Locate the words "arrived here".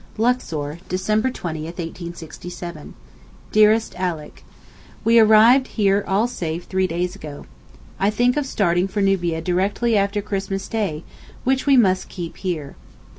5.19-6.03